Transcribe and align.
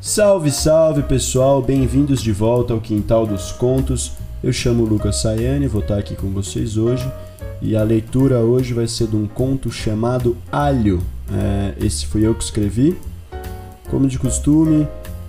Salve, 0.00 0.50
salve 0.50 1.02
pessoal, 1.02 1.60
bem-vindos 1.60 2.22
de 2.22 2.32
volta 2.32 2.72
ao 2.72 2.80
Quintal 2.80 3.26
dos 3.26 3.52
Contos. 3.52 4.12
Eu 4.42 4.50
chamo 4.50 4.82
Lucas 4.82 5.16
Sayane, 5.16 5.66
vou 5.66 5.82
estar 5.82 5.98
aqui 5.98 6.16
com 6.16 6.30
vocês 6.30 6.78
hoje 6.78 7.06
e 7.60 7.76
a 7.76 7.82
leitura 7.82 8.38
hoje 8.38 8.72
vai 8.72 8.86
ser 8.86 9.08
de 9.08 9.16
um 9.16 9.26
conto 9.26 9.70
chamado 9.70 10.38
Alho. 10.50 11.02
É, 11.30 11.84
esse 11.84 12.06
fui 12.06 12.26
eu 12.26 12.34
que 12.34 12.42
escrevi. 12.42 12.96
Como 13.90 14.08
de 14.08 14.18
costume, 14.18 14.88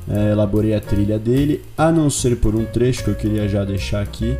é, 0.09 0.31
elaborei 0.31 0.73
a 0.73 0.79
trilha 0.79 1.19
dele, 1.19 1.65
a 1.77 1.91
não 1.91 2.09
ser 2.09 2.37
por 2.37 2.55
um 2.55 2.63
trecho 2.63 3.03
que 3.03 3.09
eu 3.09 3.15
queria 3.15 3.49
já 3.49 3.65
deixar 3.65 4.01
aqui 4.01 4.37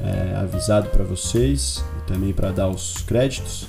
é, 0.00 0.34
avisado 0.36 0.88
para 0.88 1.04
vocês 1.04 1.84
e 1.98 2.10
também 2.10 2.32
para 2.32 2.50
dar 2.52 2.70
os 2.70 3.02
créditos. 3.06 3.68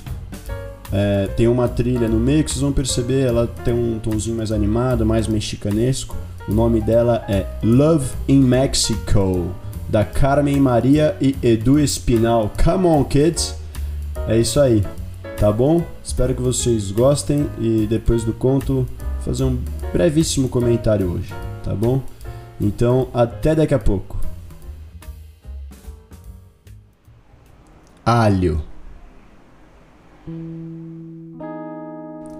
É, 0.92 1.26
tem 1.36 1.48
uma 1.48 1.68
trilha 1.68 2.08
no 2.08 2.18
meio 2.18 2.44
que 2.44 2.50
vocês 2.50 2.62
vão 2.62 2.72
perceber, 2.72 3.26
ela 3.26 3.46
tem 3.64 3.74
um 3.74 3.98
tonzinho 3.98 4.36
mais 4.36 4.52
animado, 4.52 5.04
mais 5.04 5.26
mexicanesco. 5.26 6.16
O 6.48 6.52
nome 6.52 6.80
dela 6.80 7.24
é 7.28 7.44
Love 7.62 8.08
in 8.28 8.40
Mexico, 8.40 9.52
da 9.88 10.04
Carmen 10.04 10.60
Maria 10.60 11.16
e 11.20 11.36
Edu 11.42 11.78
Espinal. 11.78 12.52
Come 12.62 12.86
on, 12.86 13.04
kids! 13.04 13.56
É 14.28 14.38
isso 14.38 14.60
aí, 14.60 14.84
tá 15.38 15.50
bom? 15.50 15.84
Espero 16.04 16.34
que 16.34 16.42
vocês 16.42 16.90
gostem 16.90 17.48
e 17.58 17.86
depois 17.88 18.22
do 18.24 18.32
conto 18.32 18.86
fazer 19.24 19.44
um 19.44 19.58
brevíssimo 19.92 20.48
comentário 20.48 21.12
hoje, 21.12 21.34
tá 21.64 21.74
bom? 21.74 22.00
Então, 22.60 23.08
até 23.12 23.54
daqui 23.54 23.74
a 23.74 23.78
pouco. 23.78 24.16
Alho. 28.04 28.62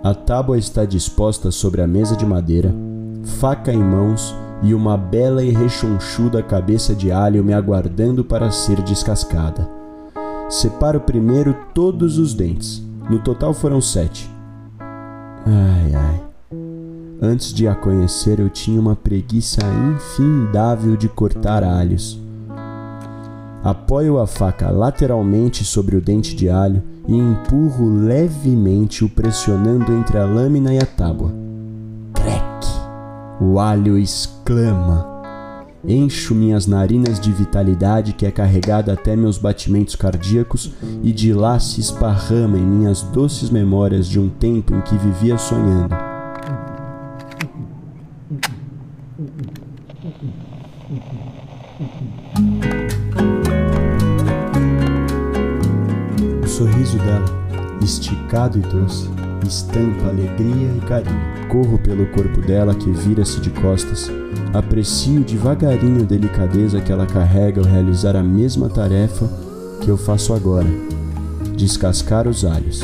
A 0.03 0.13
tábua 0.13 0.59
está 0.59 0.85
disposta 0.85 1.53
sobre 1.53 1.81
a 1.81 1.87
mesa 1.87 2.17
de 2.17 2.27
madeira, 2.27 2.75
faca 3.39 3.73
em 3.73 3.79
mãos 3.79 4.35
e 4.63 4.75
uma 4.75 4.97
bela 4.97 5.45
e 5.45 5.51
rechonchuda 5.51 6.43
cabeça 6.43 6.97
de 6.97 7.13
alho 7.13 7.45
me 7.45 7.53
aguardando 7.53 8.25
para 8.25 8.51
ser 8.51 8.83
descascada. 8.83 9.69
Separo 10.49 11.01
primeiro 11.01 11.55
todos 11.75 12.19
os 12.19 12.35
dentes. 12.35 12.83
No 13.09 13.21
total 13.21 13.55
foram 13.55 13.81
sete. 13.81 14.29
Ai, 15.47 15.95
ai. 15.95 16.23
Antes 17.23 17.53
de 17.55 17.69
a 17.69 17.75
conhecer, 17.75 18.41
eu 18.41 18.51
tinha 18.51 18.81
uma 18.81 18.97
preguiça 18.97 19.61
infindável 19.95 20.97
de 20.97 21.09
cortar 21.09 21.63
alhos. 21.63 22.21
Apoio 23.63 24.19
a 24.19 24.27
faca 24.27 24.71
lateralmente 24.71 25.65
sobre 25.65 25.97
o 25.97 26.01
dente 26.01 26.35
de 26.35 26.49
alho 26.49 26.83
e 27.09 27.17
empurro 27.17 27.89
levemente 27.89 29.05
o 29.05 29.09
pressionando 29.09 29.93
entre 29.93 30.19
a 30.19 30.25
lâmina 30.25 30.75
e 30.75 30.79
a 30.79 30.87
tábua. 30.87 31.33
Crec! 32.13 32.43
O 33.41 33.59
alho 33.59 33.99
exclama. 33.99 35.15
Encho 35.87 36.35
minhas 36.35 36.67
narinas 36.67 37.21
de 37.21 37.31
vitalidade 37.31 38.13
que 38.13 38.27
é 38.27 38.31
carregada 38.31 38.93
até 38.93 39.15
meus 39.15 39.39
batimentos 39.39 39.95
cardíacos 39.95 40.73
e 41.03 41.13
de 41.13 41.33
lá 41.33 41.61
se 41.61 41.81
esparrama 41.81 42.59
em 42.59 42.67
minhas 42.67 43.03
doces 43.03 43.51
memórias 43.51 44.09
de 44.09 44.19
um 44.19 44.29
tempo 44.29 44.75
em 44.75 44.81
que 44.81 44.99
vivia 44.99 45.39
sonhando. 45.39 46.06
Esticado 58.37 58.59
e 58.59 58.61
doce, 58.61 59.09
estampa 59.47 60.09
alegria 60.09 60.71
e 60.77 60.81
carinho. 60.87 61.49
Corro 61.49 61.79
pelo 61.79 62.07
corpo 62.09 62.41
dela 62.43 62.75
que 62.75 62.91
vira-se 62.91 63.41
de 63.41 63.49
costas, 63.49 64.11
aprecio 64.53 65.21
devagarinho 65.21 66.03
a 66.03 66.05
delicadeza 66.05 66.81
que 66.81 66.93
ela 66.93 67.07
carrega 67.07 67.61
ao 67.61 67.67
realizar 67.67 68.15
a 68.15 68.23
mesma 68.23 68.69
tarefa 68.69 69.27
que 69.81 69.89
eu 69.89 69.97
faço 69.97 70.35
agora: 70.35 70.67
descascar 71.57 72.29
os 72.29 72.45
alhos. 72.45 72.83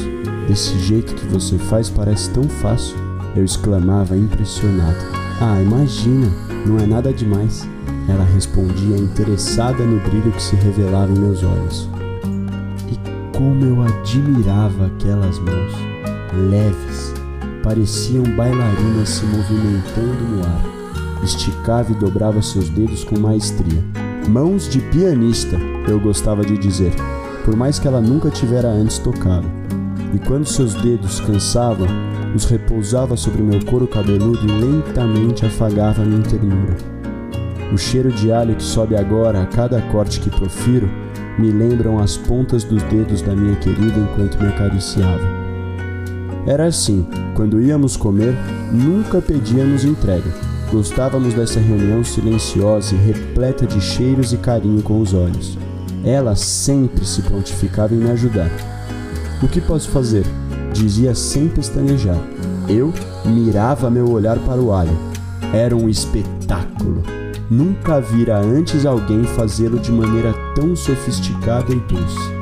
Desse 0.48 0.78
jeito 0.78 1.14
que 1.14 1.26
você 1.26 1.58
faz 1.58 1.91
parece 1.91 2.30
tão 2.30 2.44
fácil, 2.44 2.96
eu 3.36 3.44
exclamava 3.44 4.16
impressionado. 4.16 4.98
Ah, 5.41 5.60
imagina, 5.60 6.28
não 6.64 6.78
é 6.78 6.86
nada 6.86 7.12
demais. 7.12 7.68
Ela 8.08 8.24
respondia 8.24 8.96
interessada 8.96 9.84
no 9.84 10.00
brilho 10.00 10.32
que 10.32 10.42
se 10.42 10.56
revelava 10.56 11.12
em 11.12 11.18
meus 11.18 11.42
olhos. 11.42 11.88
Como 13.37 13.65
eu 13.65 13.82
admirava 13.82 14.87
aquelas 14.87 15.38
mãos, 15.38 15.72
leves, 16.50 17.15
pareciam 17.62 18.25
bailarinas 18.37 19.09
se 19.09 19.25
movimentando 19.25 20.25
no 20.28 20.44
ar. 20.44 20.62
Esticava 21.25 21.92
e 21.92 21.94
dobrava 21.94 22.42
seus 22.42 22.69
dedos 22.69 23.04
com 23.04 23.19
maestria. 23.19 23.82
Mãos 24.28 24.69
de 24.69 24.81
pianista, 24.81 25.56
eu 25.88 25.98
gostava 25.98 26.44
de 26.44 26.59
dizer, 26.59 26.92
por 27.44 27.56
mais 27.56 27.78
que 27.78 27.88
ela 27.88 28.03
nunca 28.03 28.28
tivera 28.28 28.69
antes 28.69 28.98
tocado. 28.98 29.50
E 30.12 30.19
quando 30.19 30.44
seus 30.44 30.75
dedos 30.75 31.19
cansavam, 31.21 31.88
os 32.37 32.44
repousava 32.44 33.16
sobre 33.16 33.42
meu 33.42 33.65
couro 33.65 33.87
cabeludo 33.87 34.47
e 34.47 34.60
lentamente 34.60 35.47
afagava 35.47 36.04
minha 36.04 36.22
ternura. 36.22 36.76
O 37.72 37.78
cheiro 37.78 38.12
de 38.12 38.31
alho 38.31 38.54
que 38.54 38.62
sobe 38.62 38.94
agora 38.94 39.42
a 39.42 39.47
cada 39.47 39.81
corte 39.91 40.21
que 40.21 40.28
profiro 40.28 40.88
me 41.38 41.50
lembram 41.50 41.98
as 41.98 42.16
pontas 42.16 42.65
dos 42.65 42.82
dedos 42.84 43.22
da 43.22 43.34
minha 43.34 43.56
querida 43.56 43.98
enquanto 43.98 44.38
me 44.41 44.48
acariciava. 44.48 45.43
Era 46.47 46.66
assim, 46.66 47.06
quando 47.34 47.60
íamos 47.60 47.97
comer, 47.97 48.34
nunca 48.72 49.20
pedíamos 49.20 49.84
entrega. 49.84 50.31
Gostávamos 50.71 51.34
dessa 51.34 51.60
reunião 51.60 52.03
silenciosa 52.03 52.94
e 52.94 52.98
repleta 52.98 53.66
de 53.66 53.81
cheiros 53.81 54.32
e 54.32 54.37
carinho 54.37 54.82
com 54.82 55.00
os 55.00 55.15
olhos. 55.15 55.56
Ela 56.04 56.34
sempre 56.34 57.04
se 57.04 57.22
prontificava 57.22 57.94
em 57.94 57.98
me 57.98 58.10
ajudar. 58.10 58.50
O 59.42 59.48
que 59.48 59.60
posso 59.60 59.88
fazer? 59.91 60.25
Dizia 60.72 61.15
sem 61.15 61.48
pestanejar. 61.48 62.19
Eu 62.69 62.92
mirava 63.25 63.91
meu 63.91 64.10
olhar 64.10 64.38
para 64.38 64.60
o 64.60 64.72
alho. 64.72 64.97
Era 65.53 65.76
um 65.76 65.88
espetáculo. 65.88 67.03
Nunca 67.52 68.00
vira 68.00 68.38
antes 68.38 68.86
alguém 68.86 69.24
fazê-lo 69.24 69.78
de 69.78 69.92
maneira 69.92 70.32
tão 70.54 70.74
sofisticada 70.74 71.70
e 71.70 71.80
doce. 71.80 72.32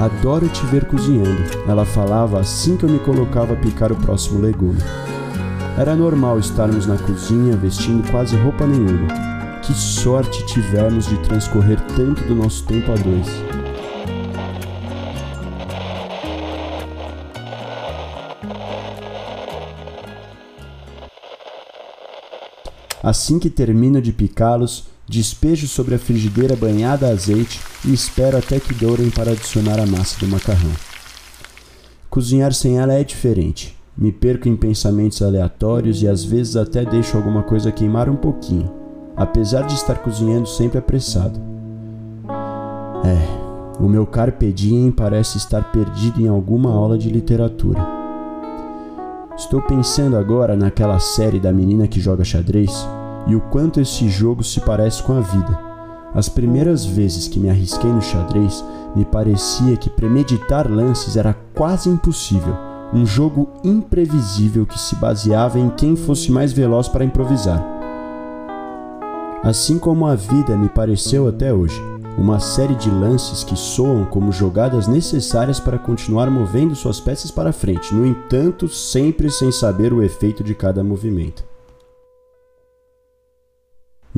Adoro 0.00 0.48
te 0.48 0.66
ver 0.66 0.84
cozinhando, 0.86 1.44
ela 1.68 1.84
falava 1.84 2.40
assim 2.40 2.76
que 2.76 2.82
eu 2.82 2.88
me 2.88 2.98
colocava 2.98 3.52
a 3.52 3.56
picar 3.56 3.92
o 3.92 3.96
próximo 3.96 4.40
legume. 4.40 4.80
Era 5.78 5.94
normal 5.94 6.40
estarmos 6.40 6.88
na 6.88 6.98
cozinha 6.98 7.56
vestindo 7.56 8.10
quase 8.10 8.34
roupa 8.34 8.66
nenhuma. 8.66 9.06
Que 9.62 9.72
sorte 9.74 10.44
tivemos 10.46 11.06
de 11.06 11.18
transcorrer 11.18 11.80
tanto 11.96 12.24
do 12.24 12.34
nosso 12.34 12.64
tempo 12.64 12.90
a 12.90 12.96
dois. 12.96 13.47
Assim 23.08 23.38
que 23.38 23.48
termino 23.48 24.02
de 24.02 24.12
picá-los, 24.12 24.84
despejo 25.08 25.66
sobre 25.66 25.94
a 25.94 25.98
frigideira 25.98 26.54
banhada 26.54 27.06
a 27.06 27.12
azeite 27.12 27.58
e 27.82 27.94
espero 27.94 28.36
até 28.36 28.60
que 28.60 28.74
dourem 28.74 29.08
para 29.08 29.30
adicionar 29.30 29.80
a 29.80 29.86
massa 29.86 30.20
do 30.20 30.28
macarrão. 30.30 30.72
Cozinhar 32.10 32.52
sem 32.52 32.78
ela 32.78 32.92
é 32.92 33.02
diferente. 33.02 33.74
Me 33.96 34.12
perco 34.12 34.46
em 34.46 34.54
pensamentos 34.54 35.22
aleatórios 35.22 36.02
e 36.02 36.06
às 36.06 36.22
vezes 36.22 36.54
até 36.54 36.84
deixo 36.84 37.16
alguma 37.16 37.42
coisa 37.42 37.72
queimar 37.72 38.10
um 38.10 38.16
pouquinho, 38.16 38.70
apesar 39.16 39.62
de 39.62 39.72
estar 39.72 39.94
cozinhando 40.00 40.46
sempre 40.46 40.76
apressado. 40.76 41.40
É, 43.06 43.82
o 43.82 43.88
meu 43.88 44.04
carpe 44.04 44.52
diem 44.52 44.90
parece 44.90 45.38
estar 45.38 45.72
perdido 45.72 46.20
em 46.20 46.28
alguma 46.28 46.70
aula 46.74 46.98
de 46.98 47.08
literatura. 47.08 47.80
Estou 49.34 49.62
pensando 49.62 50.18
agora 50.18 50.54
naquela 50.54 50.98
série 50.98 51.40
da 51.40 51.50
menina 51.50 51.88
que 51.88 52.00
joga 52.00 52.22
xadrez 52.22 52.86
e 53.26 53.34
o 53.34 53.40
quanto 53.40 53.80
esse 53.80 54.08
jogo 54.08 54.42
se 54.42 54.60
parece 54.60 55.02
com 55.02 55.16
a 55.16 55.20
vida. 55.20 55.58
As 56.14 56.28
primeiras 56.28 56.84
vezes 56.84 57.28
que 57.28 57.38
me 57.38 57.50
arrisquei 57.50 57.90
no 57.90 58.00
xadrez, 58.00 58.64
me 58.96 59.04
parecia 59.04 59.76
que 59.76 59.90
premeditar 59.90 60.70
lances 60.70 61.16
era 61.16 61.34
quase 61.54 61.88
impossível. 61.88 62.56
Um 62.92 63.04
jogo 63.04 63.50
imprevisível 63.62 64.64
que 64.64 64.80
se 64.80 64.96
baseava 64.96 65.58
em 65.58 65.68
quem 65.70 65.94
fosse 65.94 66.32
mais 66.32 66.52
veloz 66.52 66.88
para 66.88 67.04
improvisar. 67.04 67.62
Assim 69.42 69.78
como 69.78 70.06
a 70.06 70.14
vida 70.14 70.56
me 70.56 70.68
pareceu 70.68 71.28
até 71.28 71.52
hoje, 71.52 71.80
uma 72.18 72.40
série 72.40 72.74
de 72.74 72.90
lances 72.90 73.44
que 73.44 73.54
soam 73.54 74.04
como 74.04 74.32
jogadas 74.32 74.88
necessárias 74.88 75.60
para 75.60 75.78
continuar 75.78 76.28
movendo 76.28 76.74
suas 76.74 76.98
peças 76.98 77.30
para 77.30 77.52
frente, 77.52 77.94
no 77.94 78.04
entanto, 78.04 78.68
sempre 78.68 79.30
sem 79.30 79.52
saber 79.52 79.92
o 79.92 80.02
efeito 80.02 80.42
de 80.42 80.54
cada 80.54 80.82
movimento. 80.82 81.47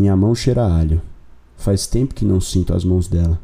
Minha 0.00 0.16
mão 0.16 0.34
cheira 0.34 0.62
a 0.62 0.78
alho. 0.78 1.02
Faz 1.58 1.86
tempo 1.86 2.14
que 2.14 2.24
não 2.24 2.40
sinto 2.40 2.72
as 2.72 2.86
mãos 2.86 3.06
dela. 3.06 3.38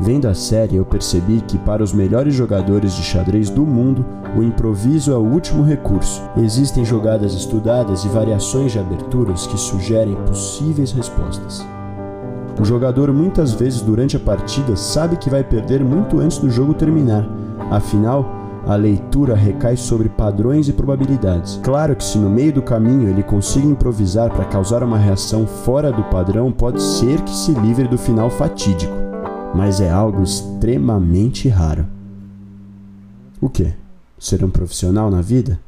Vendo 0.00 0.26
a 0.26 0.34
série, 0.34 0.74
eu 0.74 0.84
percebi 0.84 1.40
que 1.42 1.56
para 1.58 1.80
os 1.80 1.92
melhores 1.92 2.34
jogadores 2.34 2.94
de 2.94 3.04
xadrez 3.04 3.50
do 3.50 3.64
mundo, 3.64 4.04
o 4.36 4.42
improviso 4.42 5.12
é 5.12 5.16
o 5.16 5.22
último 5.22 5.62
recurso. 5.62 6.20
Existem 6.38 6.84
jogadas 6.84 7.34
estudadas 7.34 8.04
e 8.04 8.08
variações 8.08 8.72
de 8.72 8.80
aberturas 8.80 9.46
que 9.46 9.56
sugerem 9.56 10.16
possíveis 10.26 10.90
respostas. 10.90 11.64
O 12.60 12.64
jogador 12.64 13.12
muitas 13.12 13.52
vezes 13.52 13.80
durante 13.80 14.16
a 14.16 14.20
partida 14.20 14.74
sabe 14.74 15.18
que 15.18 15.30
vai 15.30 15.44
perder 15.44 15.84
muito 15.84 16.18
antes 16.18 16.38
do 16.38 16.50
jogo 16.50 16.74
terminar. 16.74 17.24
Afinal, 17.70 18.37
a 18.68 18.76
leitura 18.76 19.34
recai 19.34 19.78
sobre 19.78 20.10
padrões 20.10 20.68
e 20.68 20.74
probabilidades. 20.74 21.58
Claro 21.64 21.96
que 21.96 22.04
se 22.04 22.18
no 22.18 22.28
meio 22.28 22.52
do 22.52 22.60
caminho 22.60 23.08
ele 23.08 23.22
consiga 23.22 23.66
improvisar 23.66 24.30
para 24.30 24.44
causar 24.44 24.82
uma 24.82 24.98
reação 24.98 25.46
fora 25.46 25.90
do 25.90 26.04
padrão, 26.04 26.52
pode 26.52 26.82
ser 26.82 27.22
que 27.22 27.30
se 27.30 27.52
livre 27.52 27.88
do 27.88 27.96
final 27.96 28.28
fatídico, 28.28 28.92
mas 29.54 29.80
é 29.80 29.90
algo 29.90 30.22
extremamente 30.22 31.48
raro. 31.48 31.86
O 33.40 33.48
que? 33.48 33.72
Ser 34.18 34.44
um 34.44 34.50
profissional 34.50 35.10
na 35.10 35.22
vida? 35.22 35.58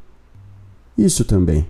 Isso 0.98 1.24
também. 1.24 1.66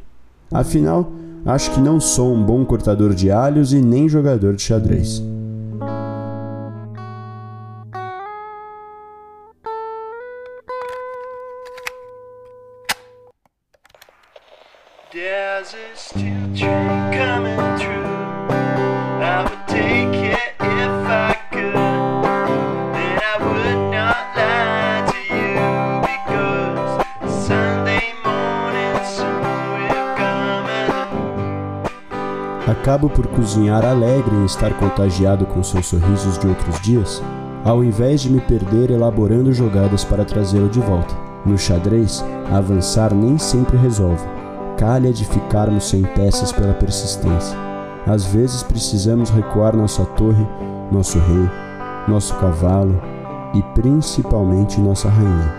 Afinal, 0.52 1.12
acho 1.46 1.70
que 1.70 1.80
não 1.80 2.00
sou 2.00 2.34
um 2.34 2.44
bom 2.44 2.64
cortador 2.64 3.14
de 3.14 3.30
alhos 3.30 3.72
e 3.72 3.80
nem 3.80 4.08
jogador 4.08 4.56
de 4.56 4.62
xadrez. 4.62 5.22
Acabo 32.66 33.08
por 33.08 33.28
cozinhar 33.28 33.84
alegre 33.84 34.34
em 34.34 34.44
estar 34.44 34.74
contagiado 34.74 35.46
com 35.46 35.62
seus 35.62 35.86
sorrisos 35.86 36.36
de 36.36 36.48
outros 36.48 36.80
dias, 36.80 37.22
ao 37.64 37.84
invés 37.84 38.22
de 38.22 38.30
me 38.30 38.40
perder 38.40 38.90
elaborando 38.90 39.52
jogadas 39.52 40.02
para 40.02 40.24
trazê-lo 40.24 40.68
de 40.68 40.80
volta. 40.80 41.14
No 41.46 41.56
xadrez, 41.56 42.24
avançar 42.50 43.14
nem 43.14 43.38
sempre 43.38 43.76
resolve 43.76 44.39
calha 44.80 45.12
de 45.12 45.26
ficarmos 45.26 45.84
sem 45.90 46.02
peças 46.02 46.50
pela 46.50 46.72
persistência. 46.72 47.54
Às 48.06 48.24
vezes 48.24 48.62
precisamos 48.62 49.28
recuar 49.28 49.76
nossa 49.76 50.06
torre, 50.06 50.46
nosso 50.90 51.18
rei, 51.18 51.50
nosso 52.08 52.34
cavalo 52.36 52.98
e 53.54 53.62
principalmente 53.78 54.80
nossa 54.80 55.10
rainha. 55.10 55.54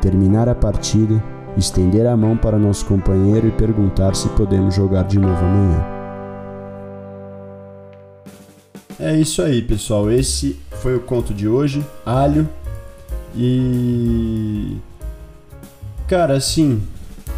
Terminar 0.00 0.48
a 0.48 0.54
partida, 0.54 1.22
estender 1.58 2.06
a 2.06 2.16
mão 2.16 2.38
para 2.38 2.58
nosso 2.58 2.86
companheiro 2.86 3.48
e 3.48 3.52
perguntar 3.52 4.16
se 4.16 4.30
podemos 4.30 4.74
jogar 4.74 5.04
de 5.04 5.18
novo 5.18 5.44
amanhã. 5.44 5.84
É 8.98 9.14
isso 9.14 9.42
aí, 9.42 9.60
pessoal. 9.60 10.10
Esse 10.10 10.58
foi 10.80 10.96
o 10.96 11.00
conto 11.00 11.34
de 11.34 11.46
hoje, 11.46 11.84
Alho. 12.06 12.48
E. 13.36 14.78
Cara, 16.08 16.34
assim, 16.34 16.80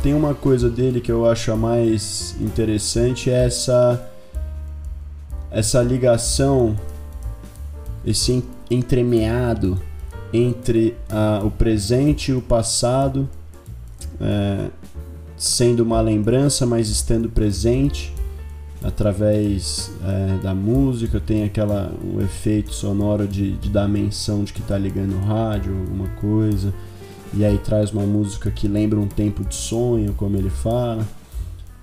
tem 0.06 0.14
uma 0.14 0.36
coisa 0.36 0.70
dele 0.70 1.00
que 1.00 1.10
eu 1.10 1.28
acho 1.28 1.50
a 1.50 1.56
mais 1.56 2.36
interessante 2.40 3.28
é 3.28 3.44
essa 3.44 4.08
essa 5.50 5.82
ligação 5.82 6.76
esse 8.06 8.44
entremeado 8.70 9.82
entre 10.32 10.94
o 11.44 11.50
presente 11.50 12.30
e 12.30 12.34
o 12.34 12.40
passado 12.40 13.28
é, 14.20 14.68
sendo 15.36 15.80
uma 15.80 16.00
lembrança 16.00 16.64
mas 16.64 16.88
estando 16.88 17.28
presente 17.28 18.14
através 18.84 19.90
é, 20.04 20.38
da 20.40 20.54
música 20.54 21.18
tem 21.18 21.42
aquela 21.42 21.92
o 22.14 22.20
efeito 22.20 22.72
sonoro 22.72 23.26
de, 23.26 23.56
de 23.56 23.68
dar 23.68 23.88
menção 23.88 24.44
de 24.44 24.52
que 24.52 24.60
está 24.60 24.78
ligando 24.78 25.16
o 25.16 25.26
rádio 25.26 25.76
alguma 25.76 26.06
coisa 26.10 26.72
e 27.34 27.44
aí 27.44 27.58
traz 27.58 27.92
uma 27.92 28.04
música 28.04 28.50
que 28.50 28.68
lembra 28.68 28.98
um 28.98 29.08
tempo 29.08 29.44
de 29.44 29.54
sonho, 29.54 30.14
como 30.14 30.36
ele 30.36 30.50
fala. 30.50 31.06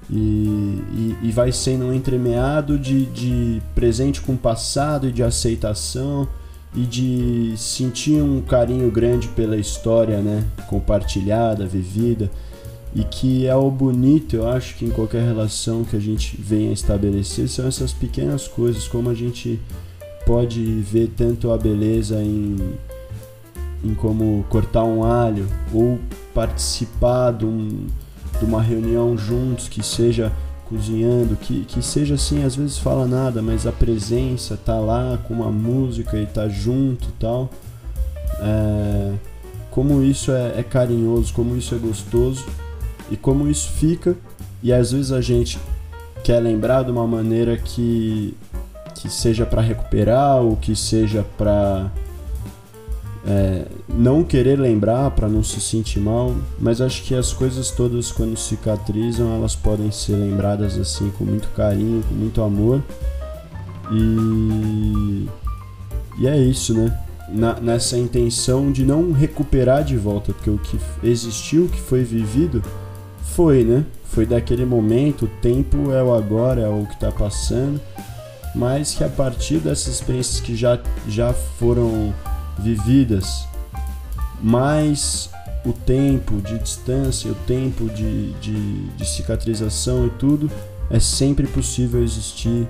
E, 0.09 0.15
e, 0.15 1.17
e 1.23 1.31
vai 1.31 1.51
sendo 1.51 1.85
um 1.85 1.93
entremeado 1.93 2.77
de, 2.77 3.05
de 3.05 3.61
presente 3.73 4.21
com 4.21 4.35
passado 4.35 5.07
e 5.07 5.11
de 5.11 5.23
aceitação 5.23 6.27
e 6.75 6.81
de 6.81 7.53
sentir 7.55 8.21
um 8.21 8.41
carinho 8.41 8.89
grande 8.91 9.27
pela 9.29 9.55
história, 9.55 10.19
né, 10.19 10.43
compartilhada, 10.67 11.65
vivida, 11.65 12.29
e 12.95 13.03
que 13.03 13.47
é 13.47 13.55
o 13.55 13.69
bonito, 13.71 14.35
eu 14.35 14.47
acho 14.47 14.75
que 14.75 14.85
em 14.85 14.89
qualquer 14.89 15.23
relação 15.23 15.83
que 15.83 15.95
a 15.95 15.99
gente 15.99 16.35
venha 16.39 16.71
estabelecer 16.71 17.47
são 17.47 17.67
essas 17.67 17.93
pequenas 17.93 18.47
coisas, 18.47 18.87
como 18.87 19.09
a 19.09 19.13
gente 19.13 19.59
pode 20.25 20.63
ver 20.63 21.11
tanto 21.15 21.51
a 21.51 21.57
beleza 21.57 22.21
em 22.21 22.55
em 23.83 23.93
como 23.93 24.45
cortar 24.49 24.83
um 24.83 25.03
alho 25.03 25.47
ou 25.73 25.99
participar 26.33 27.31
de, 27.31 27.45
um, 27.45 27.87
de 28.39 28.45
uma 28.45 28.61
reunião 28.61 29.17
juntos 29.17 29.67
que 29.67 29.83
seja 29.83 30.31
cozinhando, 30.65 31.35
que, 31.35 31.65
que 31.65 31.81
seja 31.81 32.15
assim, 32.15 32.43
às 32.43 32.55
vezes 32.55 32.77
fala 32.77 33.05
nada, 33.05 33.41
mas 33.41 33.67
a 33.67 33.71
presença 33.71 34.57
tá 34.57 34.79
lá 34.79 35.19
com 35.27 35.33
uma 35.33 35.51
música 35.51 36.17
e 36.17 36.25
tá 36.25 36.47
junto 36.47 37.09
e 37.09 37.11
tal. 37.19 37.49
É, 38.39 39.13
como 39.69 40.01
isso 40.01 40.31
é, 40.31 40.59
é 40.59 40.63
carinhoso, 40.63 41.33
como 41.33 41.55
isso 41.55 41.75
é 41.75 41.77
gostoso 41.77 42.45
e 43.11 43.17
como 43.17 43.47
isso 43.49 43.69
fica. 43.71 44.15
E 44.61 44.71
às 44.71 44.91
vezes 44.91 45.11
a 45.11 45.21
gente 45.21 45.59
quer 46.23 46.39
lembrar 46.39 46.83
de 46.83 46.91
uma 46.91 47.05
maneira 47.05 47.57
que, 47.57 48.35
que 48.95 49.09
seja 49.09 49.45
para 49.45 49.61
recuperar 49.61 50.37
ou 50.37 50.55
que 50.55 50.75
seja 50.75 51.25
para 51.37 51.91
é, 53.25 53.65
não 53.87 54.23
querer 54.23 54.59
lembrar 54.59 55.11
para 55.11 55.29
não 55.29 55.43
se 55.43 55.61
sentir 55.61 55.99
mal, 55.99 56.35
mas 56.59 56.81
acho 56.81 57.03
que 57.03 57.15
as 57.15 57.31
coisas 57.31 57.71
todas 57.71 58.11
quando 58.11 58.35
cicatrizam 58.35 59.33
elas 59.33 59.55
podem 59.55 59.91
ser 59.91 60.15
lembradas 60.15 60.77
assim 60.77 61.09
com 61.17 61.23
muito 61.23 61.47
carinho, 61.49 62.03
com 62.03 62.13
muito 62.13 62.41
amor 62.41 62.83
e 63.91 65.27
e 66.19 66.27
é 66.27 66.37
isso, 66.37 66.73
né? 66.73 66.99
Na, 67.29 67.59
nessa 67.59 67.97
intenção 67.97 68.71
de 68.71 68.85
não 68.85 69.11
recuperar 69.11 69.83
de 69.83 69.97
volta, 69.97 70.33
porque 70.33 70.49
o 70.49 70.57
que 70.57 70.77
existiu, 71.01 71.65
o 71.65 71.69
que 71.69 71.79
foi 71.79 72.03
vivido, 72.03 72.61
foi, 73.23 73.63
né? 73.63 73.85
Foi 74.03 74.25
daquele 74.25 74.65
momento, 74.65 75.25
o 75.25 75.27
tempo 75.41 75.91
é 75.91 76.03
o 76.03 76.13
agora, 76.13 76.61
é 76.61 76.67
o 76.67 76.85
que 76.85 76.93
está 76.93 77.11
passando, 77.11 77.81
mas 78.53 78.93
que 78.93 79.03
a 79.03 79.09
partir 79.09 79.57
dessas 79.57 79.95
experiências 79.95 80.39
que 80.39 80.55
já, 80.55 80.79
já 81.07 81.33
foram 81.33 82.13
vividas, 82.59 83.47
mais 84.41 85.29
o 85.65 85.71
tempo 85.71 86.41
de 86.41 86.59
distância, 86.59 87.31
o 87.31 87.35
tempo 87.47 87.89
de, 87.89 88.33
de, 88.33 88.87
de 88.89 89.05
cicatrização 89.05 90.05
e 90.07 90.09
tudo, 90.11 90.51
é 90.89 90.99
sempre 90.99 91.47
possível 91.47 92.03
existir 92.03 92.67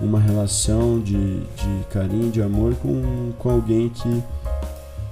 uma 0.00 0.18
relação 0.18 1.00
de, 1.00 1.40
de 1.40 1.84
carinho, 1.90 2.30
de 2.30 2.42
amor 2.42 2.74
com, 2.74 3.32
com 3.38 3.50
alguém 3.50 3.88
que, 3.88 4.22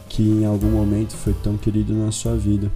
que 0.09 0.23
em 0.23 0.45
algum 0.45 0.71
momento 0.71 1.15
foi 1.15 1.33
tão 1.33 1.57
querido 1.57 1.93
na 1.95 2.11
sua 2.11 2.37
vida. 2.37 2.71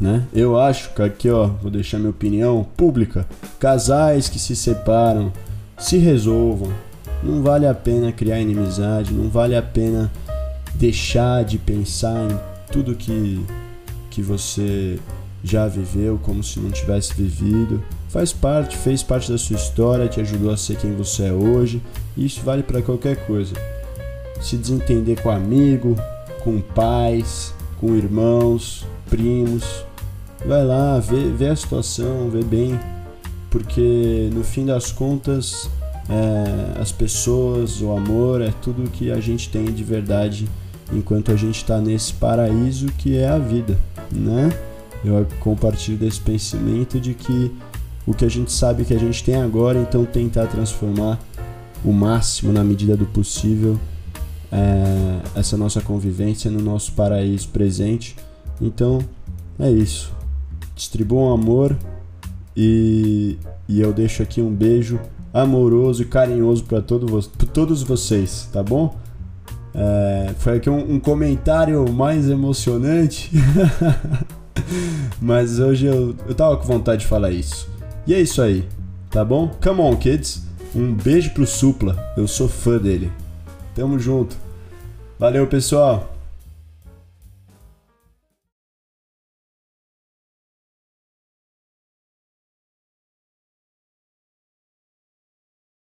Né? 0.00 0.24
Eu 0.32 0.58
acho 0.58 0.92
que 0.94 1.02
aqui, 1.02 1.30
ó, 1.30 1.46
vou 1.46 1.70
deixar 1.70 1.98
minha 1.98 2.10
opinião 2.10 2.66
pública. 2.76 3.26
Casais 3.60 4.28
que 4.28 4.38
se 4.38 4.56
separam, 4.56 5.32
se 5.78 5.98
resolvam. 5.98 6.72
Não 7.22 7.42
vale 7.42 7.66
a 7.66 7.74
pena 7.74 8.10
criar 8.10 8.40
inimizade, 8.40 9.14
não 9.14 9.28
vale 9.28 9.54
a 9.54 9.62
pena 9.62 10.10
deixar 10.74 11.44
de 11.44 11.58
pensar 11.58 12.30
em 12.30 12.72
tudo 12.72 12.94
que, 12.94 13.44
que 14.10 14.22
você 14.22 14.98
já 15.44 15.66
viveu 15.66 16.18
como 16.22 16.42
se 16.42 16.60
não 16.60 16.70
tivesse 16.70 17.14
vivido. 17.14 17.82
Faz 18.08 18.32
parte, 18.32 18.76
fez 18.76 19.02
parte 19.02 19.30
da 19.30 19.38
sua 19.38 19.56
história, 19.56 20.08
te 20.08 20.20
ajudou 20.20 20.50
a 20.50 20.56
ser 20.56 20.76
quem 20.76 20.94
você 20.94 21.24
é 21.24 21.32
hoje. 21.32 21.82
E 22.16 22.26
isso 22.26 22.40
vale 22.42 22.62
para 22.62 22.82
qualquer 22.82 23.26
coisa. 23.26 23.54
Se 24.40 24.56
desentender 24.56 25.20
com 25.22 25.30
amigo, 25.30 25.96
com 26.42 26.60
pais, 26.60 27.54
com 27.80 27.94
irmãos, 27.94 28.84
primos, 29.08 29.84
vai 30.44 30.64
lá, 30.64 30.98
vê, 30.98 31.30
vê 31.30 31.48
a 31.48 31.56
situação, 31.56 32.28
vê 32.30 32.42
bem, 32.42 32.78
porque 33.50 34.30
no 34.32 34.42
fim 34.42 34.66
das 34.66 34.90
contas, 34.90 35.68
é, 36.08 36.80
as 36.80 36.90
pessoas, 36.90 37.80
o 37.80 37.92
amor 37.92 38.40
é 38.40 38.52
tudo 38.62 38.90
que 38.90 39.10
a 39.10 39.20
gente 39.20 39.48
tem 39.48 39.64
de 39.66 39.84
verdade 39.84 40.48
enquanto 40.92 41.32
a 41.32 41.36
gente 41.36 41.56
está 41.56 41.80
nesse 41.80 42.12
paraíso 42.14 42.86
que 42.98 43.16
é 43.16 43.28
a 43.28 43.38
vida, 43.38 43.78
né? 44.10 44.50
Eu 45.04 45.26
compartilho 45.40 45.98
desse 45.98 46.20
pensamento 46.20 47.00
de 47.00 47.14
que 47.14 47.50
o 48.06 48.14
que 48.14 48.24
a 48.24 48.28
gente 48.28 48.52
sabe 48.52 48.84
que 48.84 48.94
a 48.94 48.98
gente 48.98 49.22
tem 49.22 49.36
agora, 49.36 49.78
então 49.78 50.04
tentar 50.04 50.46
transformar 50.46 51.18
o 51.84 51.92
máximo 51.92 52.52
na 52.52 52.62
medida 52.62 52.96
do 52.96 53.06
possível 53.06 53.78
é, 54.50 55.20
essa 55.34 55.56
nossa 55.56 55.80
convivência 55.80 56.50
no 56.50 56.60
nosso 56.60 56.92
paraíso 56.92 57.48
presente. 57.48 58.14
Então 58.60 59.00
é 59.58 59.70
isso. 59.70 60.12
Distribuam 60.76 61.32
amor 61.32 61.76
e, 62.56 63.38
e 63.68 63.80
eu 63.80 63.92
deixo 63.92 64.22
aqui 64.22 64.40
um 64.40 64.52
beijo 64.52 65.00
amoroso 65.32 66.02
e 66.02 66.04
carinhoso 66.04 66.64
para 66.64 66.82
todo, 66.82 67.20
todos 67.52 67.82
vocês, 67.82 68.48
tá 68.52 68.62
bom? 68.62 68.94
É, 69.74 70.30
foi 70.38 70.56
aqui 70.56 70.68
um, 70.68 70.94
um 70.94 71.00
comentário 71.00 71.90
mais 71.90 72.28
emocionante, 72.28 73.30
mas 75.20 75.58
hoje 75.58 75.86
eu, 75.86 76.14
eu 76.28 76.34
tava 76.34 76.56
com 76.56 76.64
vontade 76.64 77.02
de 77.02 77.06
falar 77.06 77.30
isso. 77.30 77.68
E 78.06 78.12
é 78.12 78.20
isso 78.20 78.42
aí, 78.42 78.68
tá 79.10 79.24
bom? 79.24 79.50
Come 79.62 79.80
on, 79.80 79.96
kids! 79.96 80.42
Um 80.74 80.92
beijo 80.92 81.30
pro 81.30 81.46
Supla, 81.46 81.96
eu 82.16 82.26
sou 82.26 82.48
fã 82.48 82.78
dele. 82.78 83.10
Tamo 83.74 83.98
junto. 83.98 84.36
Valeu, 85.18 85.46
pessoal! 85.46 86.11